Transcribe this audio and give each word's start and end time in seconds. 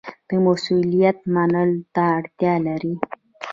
مسوولیت 0.45 1.17
منلو 1.35 1.81
ته 1.93 2.01
اړتیا 2.17 2.53
لري 2.67 2.93